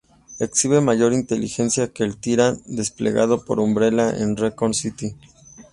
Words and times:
Exhibe 0.39 0.81
mayor 0.81 1.13
inteligencia 1.13 1.93
que 1.93 2.03
el 2.03 2.17
Tyrant 2.17 2.63
desplegado 2.65 3.45
por 3.45 3.59
Umbrella 3.59 4.09
en 4.17 4.35
Raccoon 4.35 4.73
City. 4.73 5.15